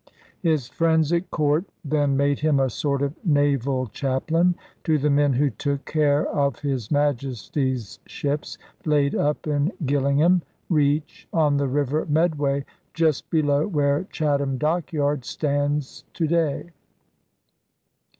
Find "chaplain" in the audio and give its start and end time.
3.85-4.55